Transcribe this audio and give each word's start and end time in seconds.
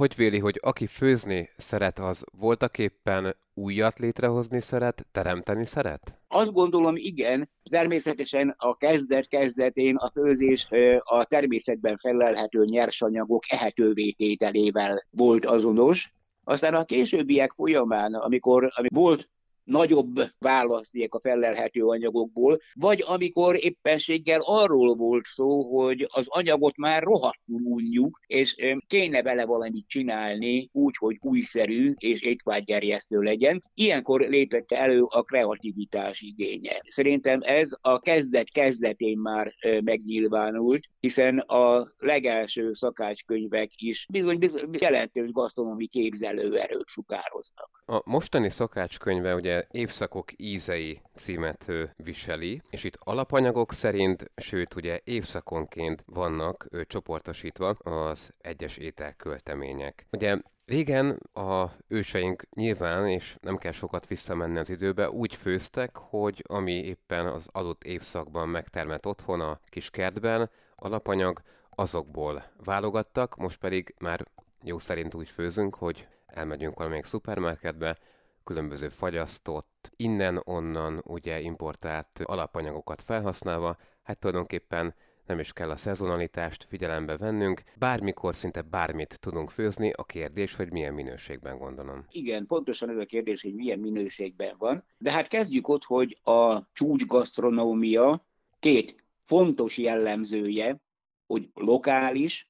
Hogy 0.00 0.14
véli, 0.16 0.38
hogy 0.38 0.60
aki 0.62 0.86
főzni 0.86 1.48
szeret, 1.56 1.98
az 1.98 2.24
voltaképpen 2.38 3.36
újat 3.54 3.98
létrehozni 3.98 4.60
szeret, 4.60 5.06
teremteni 5.12 5.64
szeret? 5.64 6.18
Azt 6.28 6.52
gondolom, 6.52 6.96
igen. 6.96 7.50
Természetesen 7.70 8.54
a 8.58 8.76
kezdet 8.76 9.28
kezdetén 9.28 9.96
a 9.96 10.10
főzés 10.10 10.68
a 10.98 11.24
természetben 11.24 11.96
felelhető 11.98 12.64
nyersanyagok 12.64 13.42
ehetővé 13.48 14.10
tételével 14.10 15.06
volt 15.10 15.44
azonos. 15.44 16.12
Aztán 16.44 16.74
a 16.74 16.84
későbbiek 16.84 17.52
folyamán, 17.52 18.14
amikor, 18.14 18.70
amikor 18.74 19.00
volt 19.00 19.28
nagyobb 19.64 20.14
választék 20.38 21.14
a 21.14 21.20
felelhető 21.20 21.84
anyagokból, 21.84 22.58
vagy 22.74 23.04
amikor 23.06 23.64
éppenséggel 23.64 24.40
arról 24.44 24.94
volt 24.94 25.24
szó, 25.24 25.78
hogy 25.78 26.06
az 26.12 26.26
anyagot 26.28 26.76
már 26.76 27.02
rohadtul 27.02 27.60
unjuk, 27.62 28.20
és 28.26 28.56
kéne 28.86 29.22
vele 29.22 29.44
valamit 29.44 29.88
csinálni 29.88 30.68
úgy, 30.72 30.96
hogy 30.96 31.16
újszerű 31.20 31.94
és 31.98 32.20
étvágygerjesztő 32.20 33.20
legyen. 33.20 33.62
Ilyenkor 33.74 34.20
lépett 34.20 34.72
elő 34.72 35.02
a 35.02 35.22
kreativitás 35.22 36.20
igénye. 36.20 36.80
Szerintem 36.84 37.40
ez 37.42 37.70
a 37.80 37.98
kezdet 37.98 38.50
kezdetén 38.50 39.18
már 39.18 39.54
megnyilvánult, 39.84 40.84
hiszen 41.00 41.38
a 41.38 41.86
legelső 41.98 42.72
szakácskönyvek 42.72 43.70
is 43.76 44.06
bizony, 44.12 44.38
bizony 44.38 44.68
jelentős 44.78 45.30
gasztronómi 45.32 45.86
képzelőerőt 45.86 46.86
sukároznak. 46.86 47.70
A 47.86 48.02
mostani 48.04 48.50
szakácskönyve 48.50 49.34
ugye 49.34 49.53
évszakok 49.70 50.30
ízei 50.36 51.00
címet 51.14 51.72
viseli, 51.96 52.62
és 52.70 52.84
itt 52.84 52.98
alapanyagok 52.98 53.72
szerint, 53.72 54.30
sőt 54.36 54.74
ugye 54.74 55.00
évszakonként 55.04 56.04
vannak 56.06 56.66
ő, 56.70 56.84
csoportosítva 56.84 57.68
az 57.70 58.30
egyes 58.38 58.76
ételköltemények. 58.76 60.06
Ugye 60.10 60.36
Régen 60.66 61.20
a 61.32 61.64
őseink 61.88 62.42
nyilván, 62.54 63.08
és 63.08 63.36
nem 63.40 63.56
kell 63.56 63.72
sokat 63.72 64.06
visszamenni 64.06 64.58
az 64.58 64.70
időbe, 64.70 65.10
úgy 65.10 65.34
főztek, 65.34 65.96
hogy 65.96 66.44
ami 66.46 66.72
éppen 66.72 67.26
az 67.26 67.48
adott 67.52 67.84
évszakban 67.84 68.48
megtermett 68.48 69.06
otthon 69.06 69.40
a 69.40 69.60
kis 69.64 69.90
kertben, 69.90 70.50
alapanyag, 70.76 71.42
azokból 71.70 72.44
válogattak, 72.64 73.36
most 73.36 73.58
pedig 73.58 73.94
már 73.98 74.26
jó 74.62 74.78
szerint 74.78 75.14
úgy 75.14 75.28
főzünk, 75.28 75.74
hogy 75.74 76.08
elmegyünk 76.26 76.76
valamelyik 76.76 77.04
szupermarketbe, 77.04 77.98
különböző 78.44 78.88
fagyasztott, 78.88 79.92
innen-onnan 79.96 81.02
ugye 81.04 81.40
importált 81.40 82.20
alapanyagokat 82.24 83.02
felhasználva, 83.02 83.76
hát 84.02 84.18
tulajdonképpen 84.18 84.94
nem 85.26 85.38
is 85.38 85.52
kell 85.52 85.70
a 85.70 85.76
szezonalitást 85.76 86.64
figyelembe 86.64 87.16
vennünk, 87.16 87.62
bármikor 87.78 88.34
szinte 88.34 88.62
bármit 88.62 89.20
tudunk 89.20 89.50
főzni, 89.50 89.90
a 89.90 90.04
kérdés, 90.04 90.56
hogy 90.56 90.70
milyen 90.72 90.94
minőségben 90.94 91.58
gondolom. 91.58 92.04
Igen, 92.08 92.46
pontosan 92.46 92.90
ez 92.90 92.98
a 92.98 93.04
kérdés, 93.04 93.42
hogy 93.42 93.54
milyen 93.54 93.78
minőségben 93.78 94.54
van, 94.58 94.84
de 94.98 95.10
hát 95.10 95.28
kezdjük 95.28 95.68
ott, 95.68 95.84
hogy 95.84 96.18
a 96.22 96.72
csúcsgasztronómia 96.72 98.26
két 98.58 99.04
fontos 99.24 99.78
jellemzője, 99.78 100.80
hogy 101.26 101.48
lokális 101.54 102.48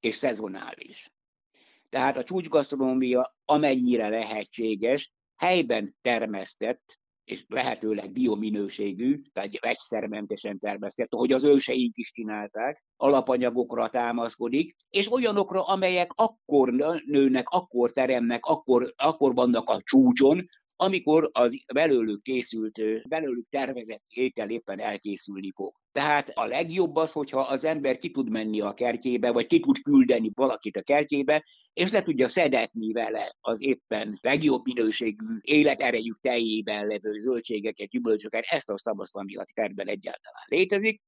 és 0.00 0.14
szezonális. 0.14 1.12
Tehát 1.90 2.16
a 2.16 2.24
csúcsgasztronómia 2.24 3.36
amennyire 3.44 4.08
lehetséges, 4.08 5.12
helyben 5.44 5.96
termesztett, 6.02 6.98
és 7.24 7.44
lehetőleg 7.48 8.12
biominőségű, 8.12 9.22
tehát 9.32 9.60
vegyszermentesen 9.60 10.58
termesztett, 10.58 11.12
ahogy 11.12 11.32
az 11.32 11.44
őseink 11.44 11.96
is 11.96 12.12
csinálták, 12.12 12.84
alapanyagokra 12.96 13.88
támaszkodik, 13.88 14.76
és 14.90 15.12
olyanokra, 15.12 15.62
amelyek 15.62 16.10
akkor 16.14 16.72
nőnek, 17.06 17.48
akkor 17.48 17.90
teremnek, 17.90 18.44
akkor, 18.44 18.92
akkor 18.96 19.34
vannak 19.34 19.70
a 19.70 19.80
csúcson, 19.82 20.48
amikor 20.76 21.30
az 21.32 21.56
belőlük 21.74 22.22
készült, 22.22 23.08
belőlük 23.08 23.46
tervezett 23.50 24.02
étel 24.08 24.50
éppen 24.50 24.80
elkészülni 24.80 25.52
fog. 25.54 25.74
Tehát 25.92 26.28
a 26.28 26.46
legjobb 26.46 26.96
az, 26.96 27.12
hogyha 27.12 27.40
az 27.40 27.64
ember 27.64 27.98
ki 27.98 28.10
tud 28.10 28.30
menni 28.30 28.60
a 28.60 28.74
kertjébe, 28.74 29.30
vagy 29.30 29.46
ki 29.46 29.60
tud 29.60 29.82
küldeni 29.82 30.30
valakit 30.34 30.76
a 30.76 30.82
kertjébe, 30.82 31.44
és 31.72 31.90
le 31.90 32.02
tudja 32.02 32.28
szedetni 32.28 32.92
vele 32.92 33.36
az 33.40 33.62
éppen 33.62 34.18
legjobb 34.22 34.64
minőségű 34.64 35.38
életerejük 35.40 36.18
teljében 36.20 36.86
levő 36.86 37.20
zöldségeket, 37.20 37.88
gyümölcsöket, 37.88 38.44
ezt 38.44 38.70
azt, 38.70 38.88
azt, 38.88 39.16
ami 39.16 39.36
a 39.36 39.44
kertben 39.52 39.88
egyáltalán 39.88 40.44
létezik, 40.46 41.02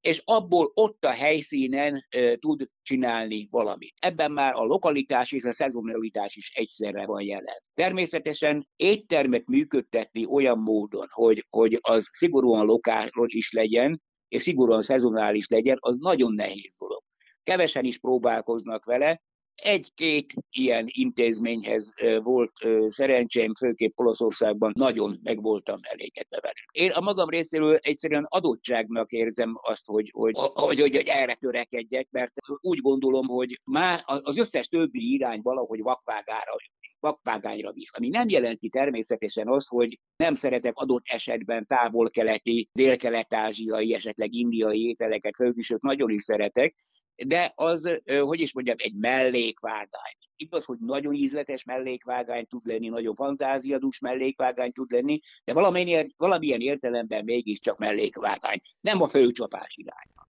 és 0.00 0.22
abból 0.24 0.70
ott 0.74 1.04
a 1.04 1.10
helyszínen 1.10 2.06
e, 2.08 2.36
tud 2.36 2.66
csinálni 2.82 3.48
valamit. 3.50 3.94
Ebben 3.98 4.32
már 4.32 4.54
a 4.54 4.64
lokalitás 4.64 5.32
és 5.32 5.44
a 5.44 5.52
szezonalitás 5.52 6.36
is 6.36 6.52
egyszerre 6.54 7.06
van 7.06 7.22
jelen. 7.22 7.62
Természetesen 7.74 8.68
éttermet 8.76 9.46
működtetni 9.46 10.26
olyan 10.26 10.58
módon, 10.58 11.06
hogy, 11.10 11.46
hogy 11.50 11.78
az 11.80 12.08
szigorúan 12.12 12.66
lokális 12.66 13.34
is 13.34 13.52
legyen, 13.52 14.02
és 14.28 14.42
szigorúan 14.42 14.82
szezonális 14.82 15.48
legyen, 15.48 15.76
az 15.80 15.96
nagyon 15.96 16.34
nehéz 16.34 16.74
dolog. 16.78 17.02
Kevesen 17.42 17.84
is 17.84 17.98
próbálkoznak 17.98 18.84
vele, 18.84 19.20
egy-két 19.62 20.32
ilyen 20.50 20.84
intézményhez 20.88 21.92
volt 22.22 22.52
szerencsém, 22.88 23.54
főképp 23.54 23.98
Olaszországban 23.98 24.72
nagyon 24.76 25.18
meg 25.22 25.42
voltam 25.42 25.78
elégedve 25.82 26.40
velük. 26.40 26.68
Én 26.72 26.90
a 26.90 27.00
magam 27.00 27.28
részéről 27.28 27.76
egyszerűen 27.76 28.26
adottságnak 28.28 29.10
érzem 29.10 29.58
azt, 29.60 29.86
hogy, 29.86 30.10
hogy, 30.12 30.36
hogy, 30.36 30.50
hogy, 30.54 30.80
hogy 30.80 30.96
erre 30.96 31.34
törekedjek, 31.34 32.08
mert 32.10 32.32
úgy 32.60 32.80
gondolom, 32.80 33.26
hogy 33.26 33.60
már 33.64 34.02
az 34.04 34.38
összes 34.38 34.66
többi 34.66 35.12
irány 35.12 35.40
valahogy 35.42 35.80
vakvágára 35.82 36.54
vakvágányra 37.00 37.72
visz. 37.72 37.90
Ami 37.92 38.08
nem 38.08 38.28
jelenti 38.28 38.68
természetesen 38.68 39.48
azt, 39.48 39.68
hogy 39.68 39.98
nem 40.16 40.34
szeretek 40.34 40.74
adott 40.74 41.04
esetben 41.04 41.66
távol-keleti, 41.66 42.68
dél-kelet-ázsiai, 42.72 43.94
esetleg 43.94 44.34
indiai 44.34 44.88
ételeket 44.88 45.34
főzni, 45.34 45.62
sőt 45.62 45.82
nagyon 45.82 46.10
is 46.10 46.22
szeretek, 46.22 46.74
de 47.26 47.52
az, 47.54 48.00
hogy 48.20 48.40
is 48.40 48.52
mondjam, 48.52 48.76
egy 48.78 48.94
mellékvágány. 48.94 50.14
Igaz, 50.36 50.64
hogy 50.64 50.78
nagyon 50.78 51.14
ízletes 51.14 51.64
mellékvágány 51.64 52.46
tud 52.46 52.66
lenni, 52.66 52.88
nagyon 52.88 53.14
fantáziadús 53.14 53.98
mellékvágány 53.98 54.72
tud 54.72 54.90
lenni, 54.90 55.20
de 55.44 55.52
valamilyen, 55.52 56.14
valamilyen 56.16 56.60
értelemben 56.60 57.24
mégiscsak 57.24 57.78
mellékvágány, 57.78 58.60
nem 58.80 59.02
a 59.02 59.08
főcsapás 59.08 59.76
irány. 59.76 60.28